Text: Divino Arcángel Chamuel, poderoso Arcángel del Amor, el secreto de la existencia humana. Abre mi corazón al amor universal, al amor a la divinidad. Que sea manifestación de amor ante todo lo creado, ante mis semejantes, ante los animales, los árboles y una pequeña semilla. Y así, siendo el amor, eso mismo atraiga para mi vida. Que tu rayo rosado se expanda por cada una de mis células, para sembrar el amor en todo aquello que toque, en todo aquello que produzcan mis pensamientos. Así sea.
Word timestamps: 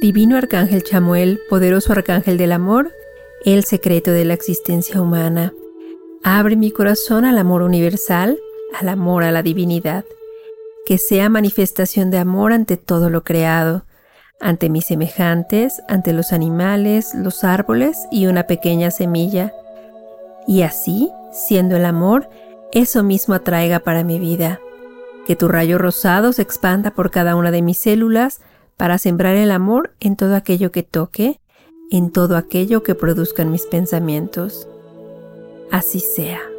Divino 0.00 0.36
Arcángel 0.36 0.82
Chamuel, 0.82 1.40
poderoso 1.48 1.92
Arcángel 1.92 2.36
del 2.36 2.52
Amor, 2.52 2.92
el 3.44 3.64
secreto 3.64 4.10
de 4.10 4.24
la 4.24 4.34
existencia 4.34 5.00
humana. 5.00 5.52
Abre 6.22 6.56
mi 6.56 6.70
corazón 6.70 7.24
al 7.24 7.38
amor 7.38 7.62
universal, 7.62 8.38
al 8.78 8.88
amor 8.88 9.24
a 9.24 9.32
la 9.32 9.42
divinidad. 9.42 10.04
Que 10.84 10.98
sea 10.98 11.30
manifestación 11.30 12.10
de 12.10 12.18
amor 12.18 12.52
ante 12.52 12.76
todo 12.76 13.08
lo 13.08 13.24
creado, 13.24 13.84
ante 14.40 14.68
mis 14.68 14.86
semejantes, 14.86 15.80
ante 15.88 16.12
los 16.12 16.32
animales, 16.32 17.14
los 17.14 17.44
árboles 17.44 17.96
y 18.10 18.26
una 18.26 18.46
pequeña 18.46 18.90
semilla. 18.90 19.54
Y 20.46 20.62
así, 20.62 21.10
siendo 21.32 21.76
el 21.76 21.86
amor, 21.86 22.28
eso 22.72 23.02
mismo 23.02 23.34
atraiga 23.34 23.78
para 23.78 24.04
mi 24.04 24.18
vida. 24.18 24.60
Que 25.26 25.36
tu 25.36 25.48
rayo 25.48 25.78
rosado 25.78 26.32
se 26.32 26.42
expanda 26.42 26.90
por 26.90 27.10
cada 27.10 27.36
una 27.36 27.50
de 27.50 27.62
mis 27.62 27.78
células, 27.78 28.40
para 28.76 28.98
sembrar 28.98 29.36
el 29.36 29.50
amor 29.50 29.94
en 30.00 30.16
todo 30.16 30.36
aquello 30.36 30.72
que 30.72 30.82
toque, 30.82 31.40
en 31.90 32.10
todo 32.10 32.36
aquello 32.36 32.82
que 32.82 32.94
produzcan 32.94 33.50
mis 33.50 33.66
pensamientos. 33.66 34.68
Así 35.70 36.00
sea. 36.00 36.53